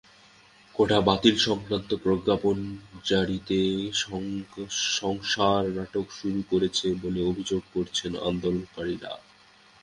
[0.75, 2.57] কোটা বাতিলসংক্রান্ত প্রজ্ঞাপন
[3.05, 3.59] জারিতে
[4.95, 9.11] সরকার নাটক শুরু করেছে বলে অভিযোগ করেছেন আন্দোলনকারীরা।